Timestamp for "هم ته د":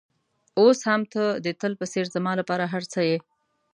0.89-1.47